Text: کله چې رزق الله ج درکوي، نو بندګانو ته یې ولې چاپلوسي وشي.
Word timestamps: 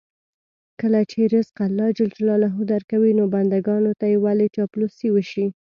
کله 0.81 0.99
چې 1.11 1.19
رزق 1.33 1.57
الله 1.67 1.87
ج 1.97 1.99
درکوي، 2.71 3.11
نو 3.19 3.23
بندګانو 3.33 3.91
ته 3.99 4.05
یې 4.11 4.17
ولې 4.25 4.47
چاپلوسي 4.55 5.07
وشي. 5.11 5.47